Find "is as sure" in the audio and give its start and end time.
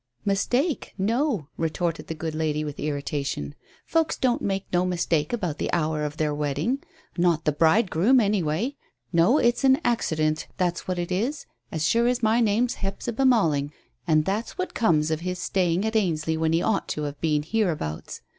11.11-12.07